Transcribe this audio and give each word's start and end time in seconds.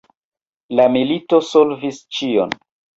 La 0.79 0.87
milito 0.95 1.43
solvis 1.53 2.05
ĉion. 2.19 2.63